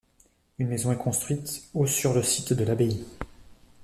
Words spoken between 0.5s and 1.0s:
Une maison est